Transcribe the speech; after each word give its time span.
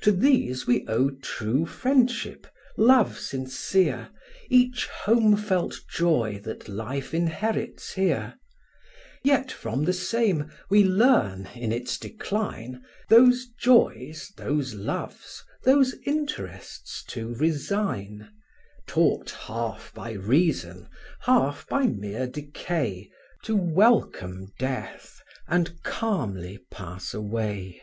To 0.00 0.12
these 0.12 0.66
we 0.66 0.86
owe 0.88 1.10
true 1.10 1.66
friendship, 1.66 2.46
love 2.78 3.18
sincere, 3.18 4.08
Each 4.48 4.86
home 4.86 5.36
felt 5.36 5.80
joy 5.94 6.40
that 6.44 6.70
life 6.70 7.12
inherits 7.12 7.92
here; 7.92 8.38
Yet 9.22 9.52
from 9.52 9.84
the 9.84 9.92
same 9.92 10.50
we 10.70 10.84
learn, 10.84 11.50
in 11.54 11.70
its 11.70 11.98
decline, 11.98 12.82
Those 13.10 13.46
joys, 13.60 14.32
those 14.38 14.72
loves, 14.72 15.44
those 15.64 15.94
interests 16.06 17.04
to 17.08 17.34
resign; 17.34 18.30
Taught 18.86 19.32
half 19.32 19.92
by 19.92 20.12
reason, 20.12 20.88
half 21.20 21.68
by 21.68 21.82
mere 21.88 22.26
decay, 22.26 23.10
To 23.42 23.54
welcome 23.54 24.50
death, 24.58 25.20
and 25.46 25.82
calmly 25.82 26.56
pass 26.70 27.12
away. 27.12 27.82